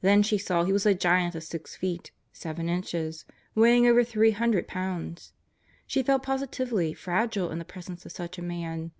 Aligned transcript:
Then 0.00 0.22
she 0.22 0.38
saw 0.38 0.64
he 0.64 0.72
was 0.72 0.86
a 0.86 0.94
giant 0.94 1.34
of 1.34 1.44
six 1.44 1.76
feet, 1.76 2.10
seven 2.32 2.70
inches, 2.70 3.26
weighing 3.54 3.86
over 3.86 4.02
three 4.02 4.30
hundred 4.30 4.66
pounds. 4.66 5.34
She 5.86 6.02
felt 6.02 6.22
positively 6.22 6.94
fragile 6.94 7.50
in 7.50 7.58
the 7.58 7.66
presence 7.66 8.06
of 8.06 8.12
such 8.12 8.38
a 8.38 8.42
man. 8.42 8.92